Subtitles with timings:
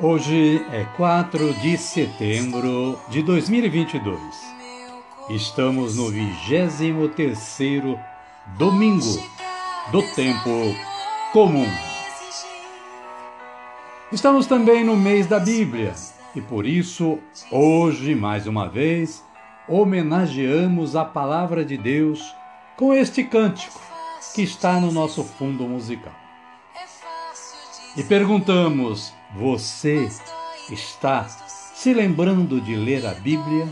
[0.00, 4.18] Hoje é 4 de setembro de 2022.
[5.30, 7.98] Estamos no 23º
[8.58, 9.22] domingo
[9.92, 10.74] do tempo
[11.32, 11.68] comum.
[14.10, 15.94] Estamos também no mês da Bíblia
[16.34, 17.18] e por isso,
[17.50, 19.24] hoje, mais uma vez,
[19.68, 22.34] homenageamos a palavra de Deus
[22.76, 23.80] com este cântico
[24.34, 26.21] que está no nosso fundo musical.
[27.96, 30.08] E perguntamos: você
[30.70, 33.68] está se lembrando de ler a Bíblia?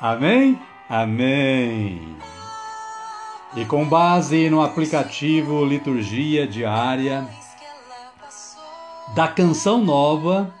[0.00, 0.58] Amém?
[0.88, 2.16] Amém.
[3.56, 7.28] E com base no aplicativo Liturgia Diária
[9.14, 10.52] da Canção Nova,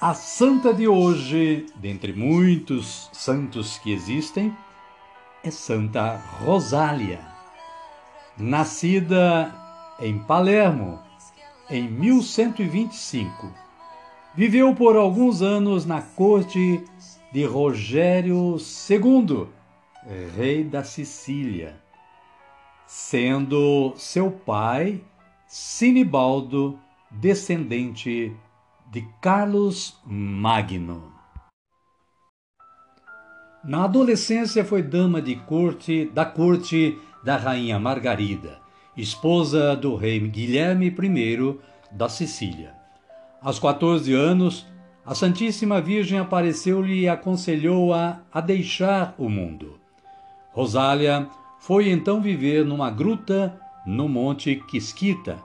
[0.00, 4.56] a santa de hoje, dentre muitos santos que existem,
[5.44, 7.20] é Santa Rosália,
[8.36, 9.59] nascida
[10.00, 10.98] em Palermo,
[11.68, 13.52] em 1125.
[14.34, 16.82] Viveu por alguns anos na corte
[17.30, 18.56] de Rogério
[18.88, 19.46] II,
[20.36, 21.80] rei da Sicília,
[22.86, 25.04] sendo seu pai
[25.46, 26.78] Sinibaldo
[27.10, 28.34] descendente
[28.88, 31.12] de Carlos Magno.
[33.64, 38.60] Na adolescência foi dama de corte da corte da rainha Margarida
[39.00, 41.58] esposa do rei Guilherme I
[41.90, 42.74] da Sicília.
[43.40, 44.66] Aos 14 anos,
[45.04, 49.78] a Santíssima Virgem apareceu-lhe e aconselhou-a a deixar o mundo.
[50.52, 51.26] Rosália
[51.58, 55.38] foi então viver numa gruta no Monte Quisquita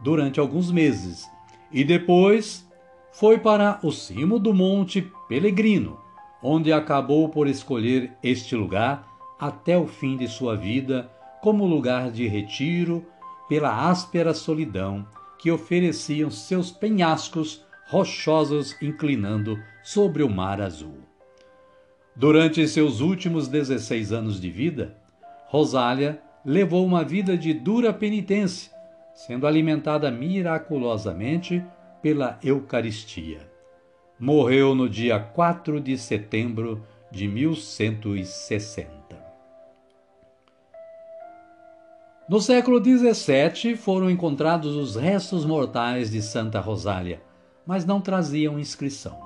[0.00, 1.30] durante alguns meses
[1.70, 2.66] e depois
[3.12, 6.00] foi para o cimo do Monte Pelegrino,
[6.42, 9.06] onde acabou por escolher este lugar
[9.38, 11.10] até o fim de sua vida
[11.42, 13.04] como lugar de retiro
[13.48, 15.04] pela áspera solidão
[15.38, 21.00] que ofereciam seus penhascos rochosos inclinando sobre o mar azul.
[22.14, 24.96] Durante seus últimos 16 anos de vida,
[25.48, 28.70] Rosália levou uma vida de dura penitência,
[29.12, 31.62] sendo alimentada miraculosamente
[32.00, 33.50] pela Eucaristia.
[34.18, 39.01] Morreu no dia 4 de setembro de 1160.
[42.28, 47.20] No século XVII foram encontrados os restos mortais de Santa Rosália,
[47.66, 49.20] mas não traziam inscrição.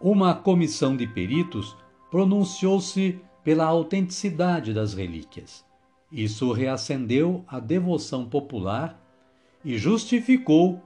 [0.00, 1.76] Uma comissão de peritos
[2.10, 5.64] pronunciou-se pela autenticidade das relíquias.
[6.12, 8.98] Isso reacendeu a devoção popular
[9.64, 10.80] e justificou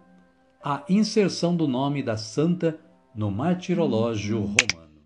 [0.65, 2.81] a inserção do nome da santa
[3.15, 5.03] no martirológio romano.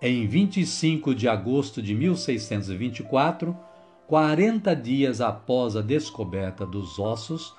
[0.00, 3.56] Em 25 de agosto de 1624,
[4.06, 7.54] 40 dias após a descoberta dos ossos,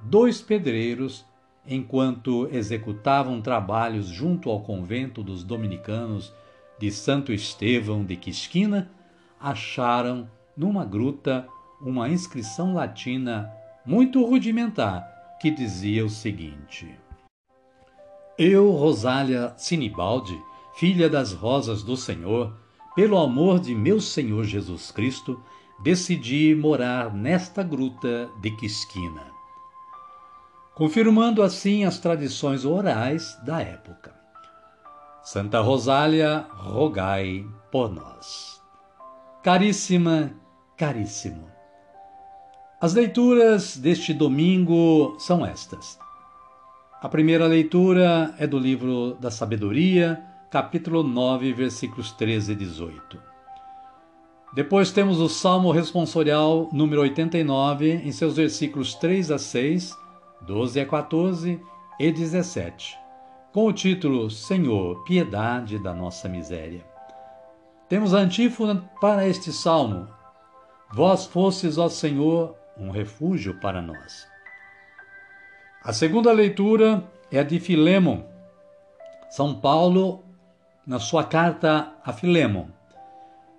[0.00, 1.24] dois pedreiros,
[1.66, 6.32] enquanto executavam trabalhos junto ao convento dos dominicanos
[6.78, 8.90] de Santo Estevão de Quisquina,
[9.40, 11.46] acharam numa gruta
[11.80, 13.52] uma inscrição latina
[13.86, 15.06] muito rudimentar
[15.40, 16.92] que dizia o seguinte:
[18.36, 20.38] Eu, Rosália Sinibaldi,
[20.74, 22.52] filha das rosas do Senhor,
[22.96, 25.40] pelo amor de meu Senhor Jesus Cristo,
[25.82, 29.26] decidi morar nesta gruta de Quisquina,
[30.74, 34.14] confirmando assim as tradições orais da época.
[35.22, 38.60] Santa Rosália, rogai por nós.
[39.42, 40.32] Caríssima,
[40.76, 41.48] caríssimo.
[42.80, 45.98] As leituras deste domingo são estas.
[47.00, 53.33] A primeira leitura é do livro da Sabedoria, capítulo 9, versículos 13 e 18.
[54.54, 59.98] Depois temos o Salmo responsorial número 89, em seus versículos 3 a 6,
[60.42, 61.60] 12 a 14
[61.98, 62.96] e 17,
[63.52, 66.84] com o título Senhor, piedade da nossa miséria.
[67.88, 70.06] Temos a antífona para este salmo:
[70.92, 74.24] Vós fostes, ó Senhor, um refúgio para nós.
[75.82, 78.22] A segunda leitura é a de Filemon.
[79.30, 80.22] São Paulo,
[80.86, 82.68] na sua carta a Filemon.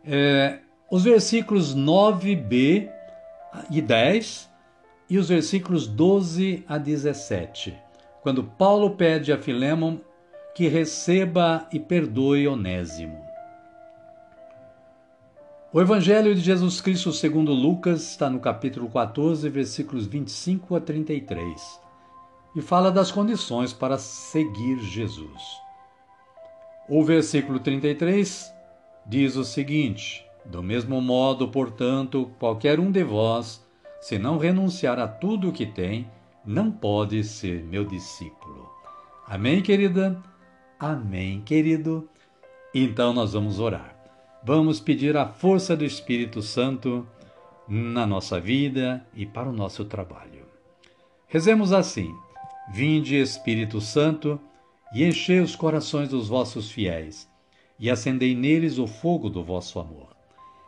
[0.06, 0.60] É,
[0.90, 2.90] os versículos 9b
[3.70, 4.50] e 10
[5.10, 7.76] e os versículos 12 a 17,
[8.22, 9.98] quando Paulo pede a Filemon
[10.56, 13.26] que receba e perdoe Onésimo.
[15.74, 21.82] O Evangelho de Jesus Cristo segundo Lucas está no capítulo 14, versículos 25 a 33,
[22.56, 25.42] e fala das condições para seguir Jesus.
[26.88, 28.54] O versículo 33
[29.06, 33.66] diz o seguinte: do mesmo modo, portanto, qualquer um de vós,
[34.00, 36.10] se não renunciar a tudo o que tem,
[36.46, 38.70] não pode ser meu discípulo.
[39.28, 40.22] Amém, querida?
[40.80, 42.08] Amém, querido?
[42.74, 43.96] Então nós vamos orar.
[44.44, 47.08] Vamos pedir a força do Espírito Santo
[47.68, 50.46] na nossa vida e para o nosso trabalho.
[51.28, 52.14] Rezemos assim:
[52.72, 54.40] Vinde, Espírito Santo,
[54.94, 57.28] e enchei os corações dos vossos fiéis,
[57.80, 60.15] e acendei neles o fogo do vosso amor.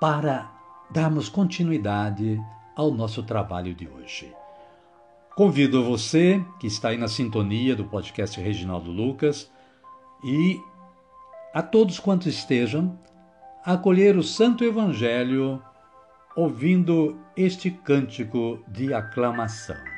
[0.00, 0.50] para
[0.90, 2.42] darmos continuidade
[2.74, 4.34] ao nosso trabalho de hoje.
[5.36, 9.50] Convido você que está aí na sintonia do podcast Reginaldo Lucas
[10.24, 10.58] e
[11.52, 12.98] a todos quantos estejam
[13.64, 15.62] a acolher o Santo Evangelho
[16.34, 19.89] ouvindo este cântico de aclamação.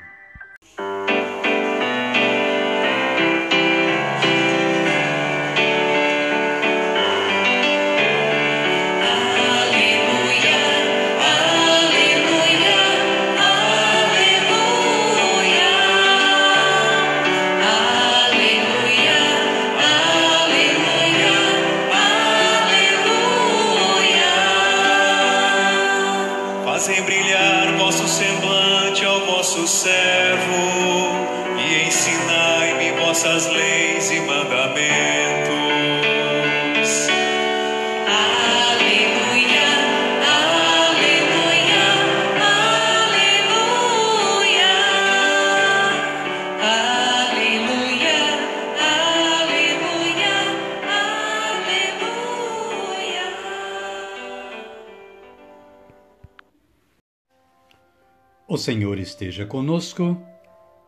[58.49, 60.21] O Senhor esteja conosco,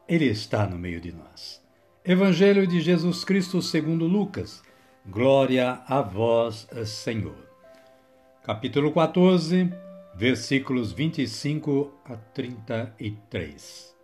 [0.06, 1.63] Ele está no meio de nós.
[2.06, 4.62] Evangelho de Jesus Cristo segundo Lucas.
[5.06, 7.48] Glória a vós, Senhor.
[8.42, 9.72] Capítulo 14,
[10.14, 13.96] versículos 25 a 33.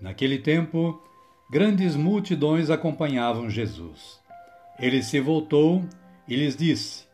[0.00, 1.00] Naquele tempo,
[1.48, 4.20] grandes multidões acompanhavam Jesus.
[4.76, 5.84] Ele se voltou
[6.26, 7.06] e lhes disse: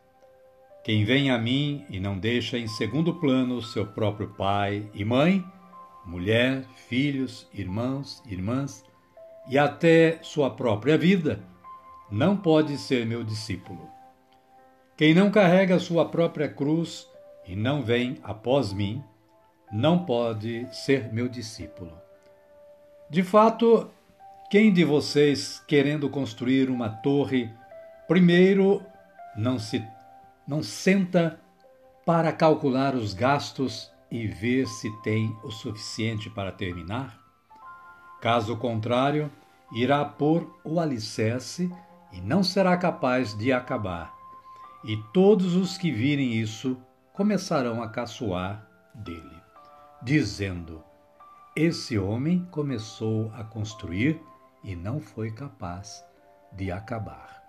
[0.82, 5.44] Quem vem a mim e não deixa em segundo plano seu próprio pai e mãe,
[6.06, 8.87] mulher, filhos, irmãos, irmãs
[9.48, 11.40] e até sua própria vida,
[12.10, 13.88] não pode ser meu discípulo.
[14.96, 17.08] Quem não carrega sua própria cruz
[17.46, 19.02] e não vem após mim,
[19.72, 21.92] não pode ser meu discípulo.
[23.08, 23.90] De fato,
[24.50, 27.50] quem de vocês, querendo construir uma torre,
[28.06, 28.82] primeiro
[29.36, 29.84] não se
[30.46, 31.38] não senta
[32.04, 37.17] para calcular os gastos e ver se tem o suficiente para terminar?
[38.20, 39.30] Caso contrário,
[39.72, 41.70] irá pôr o alicerce
[42.12, 44.14] e não será capaz de acabar.
[44.84, 46.76] E todos os que virem isso
[47.12, 49.42] começarão a caçoar dele,
[50.02, 50.82] dizendo:
[51.54, 54.20] Esse homem começou a construir
[54.62, 56.04] e não foi capaz
[56.52, 57.42] de acabar.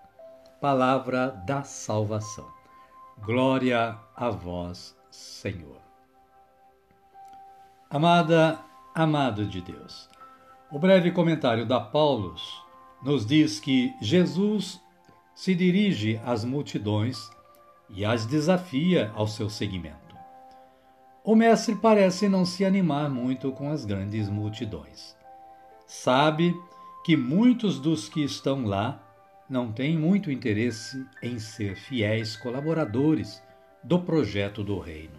[0.60, 2.48] Palavra da salvação.
[3.22, 5.80] Glória a vós, Senhor.
[7.88, 8.58] Amada,
[8.94, 10.08] amado de Deus,
[10.70, 12.62] o breve comentário da Paulus
[13.02, 14.80] nos diz que Jesus
[15.34, 17.30] se dirige às multidões
[17.88, 20.14] e as desafia ao seu seguimento.
[21.24, 25.16] O mestre parece não se animar muito com as grandes multidões.
[25.86, 26.54] Sabe
[27.04, 29.02] que muitos dos que estão lá
[29.48, 33.42] não têm muito interesse em ser fiéis colaboradores
[33.82, 35.18] do projeto do reino.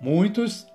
[0.00, 0.66] Muitos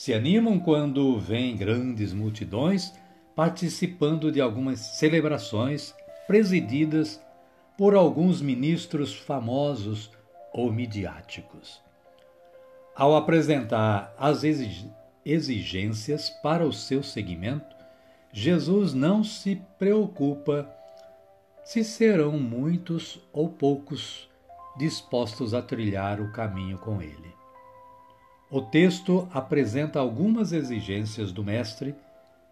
[0.00, 2.90] se animam quando veem grandes multidões
[3.36, 5.94] participando de algumas celebrações
[6.26, 7.20] presididas
[7.76, 10.10] por alguns ministros famosos
[10.54, 11.82] ou midiáticos.
[12.96, 14.42] Ao apresentar as
[15.22, 17.76] exigências para o seu seguimento,
[18.32, 20.66] Jesus não se preocupa
[21.62, 24.30] se serão muitos ou poucos
[24.78, 27.39] dispostos a trilhar o caminho com ele.
[28.52, 31.94] O texto apresenta algumas exigências do Mestre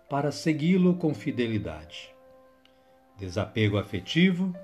[0.09, 2.14] para segui-lo com fidelidade.
[3.17, 4.55] Desapego afetivo.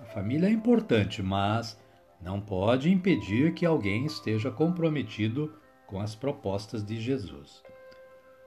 [0.00, 1.78] A família é importante, mas
[2.20, 5.54] não pode impedir que alguém esteja comprometido
[5.86, 7.62] com as propostas de Jesus.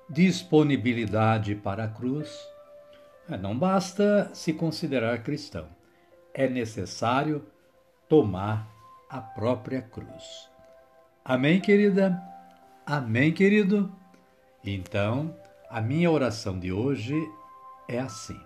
[0.10, 2.38] Disponibilidade para a cruz.
[3.30, 5.70] É, não basta se considerar cristão,
[6.34, 7.46] é necessário
[8.10, 8.70] tomar
[9.10, 10.53] a própria cruz.
[11.26, 12.22] Amém, querida?
[12.86, 13.90] Amém, querido?
[14.62, 15.34] Então,
[15.70, 17.16] a minha oração de hoje
[17.88, 18.40] é assim: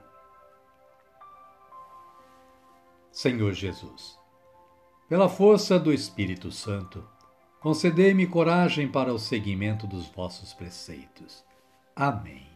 [3.12, 4.16] Senhor Jesus,
[5.10, 7.04] pela força do Espírito Santo,
[7.60, 11.44] concedei-me coragem para o seguimento dos vossos preceitos.
[11.96, 12.48] Amém.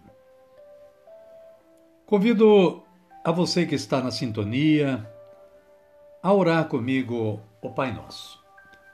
[2.06, 2.84] Convido
[3.24, 5.10] a você que está na sintonia
[6.22, 8.41] a orar comigo o Pai Nosso.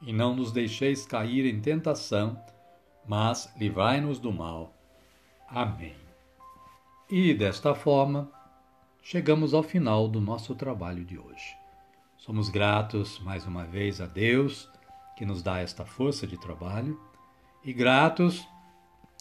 [0.00, 2.40] e não nos deixeis cair em tentação,
[3.06, 4.74] mas livrai-nos do mal.
[5.48, 5.96] Amém.
[7.10, 8.30] E desta forma,
[9.02, 11.56] chegamos ao final do nosso trabalho de hoje.
[12.16, 14.70] Somos gratos mais uma vez a Deus
[15.16, 17.00] que nos dá esta força de trabalho
[17.64, 18.46] e gratos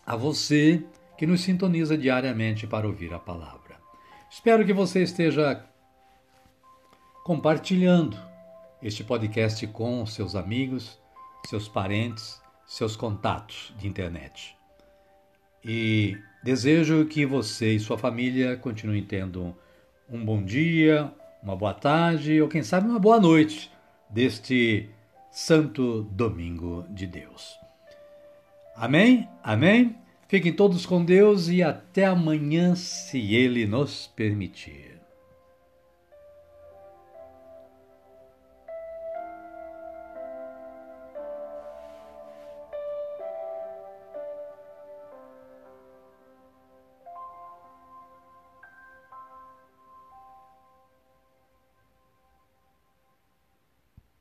[0.06, 0.86] a você
[1.18, 3.78] que nos sintoniza diariamente para ouvir a palavra.
[4.30, 5.66] Espero que você esteja
[7.24, 8.18] compartilhando
[8.82, 11.00] este podcast com seus amigos,
[11.48, 14.56] seus parentes, seus contatos de internet.
[15.64, 19.56] E desejo que você e sua família continuem tendo
[20.10, 23.72] um bom dia, uma boa tarde ou quem sabe uma boa noite
[24.10, 24.90] deste
[25.32, 27.58] Santo Domingo de Deus.
[28.76, 29.28] Amém?
[29.44, 29.96] Amém?
[30.28, 34.97] Fiquem todos com Deus e até amanhã, se Ele nos permitir.